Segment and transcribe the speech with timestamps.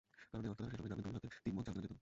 [0.31, 1.89] কারণ এ অর্থ দ্বারা সেসময়ে গ্রামে দুই হতে তিন মণ চাল কেনা যেত।